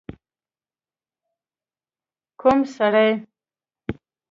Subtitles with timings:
[2.39, 3.09] ک و م سړی؟